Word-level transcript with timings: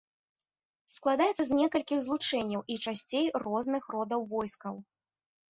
Складаецца 0.95 1.43
з 1.49 1.57
некалькіх 1.59 1.99
злучэнняў 2.07 2.65
і 2.75 2.79
часцей 2.87 3.25
розных 3.45 3.83
родаў 3.95 4.27
войскаў. 4.35 4.75